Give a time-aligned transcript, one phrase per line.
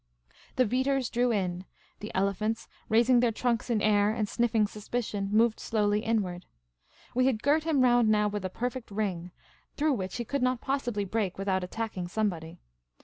[0.55, 1.65] The beaters drew in;
[1.99, 6.47] the elephants, raising their trunks in air and sniffing suspicion, moved slowly inward.
[7.13, 9.29] We had girt him round now with a perfect ring,
[9.77, 12.57] through which he could not possiljly break without attacking somebody.